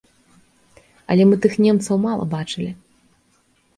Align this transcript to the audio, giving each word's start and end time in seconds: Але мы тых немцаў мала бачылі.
Але 1.15 1.23
мы 1.31 1.35
тых 1.43 1.53
немцаў 1.67 1.95
мала 2.09 2.23
бачылі. 2.33 2.71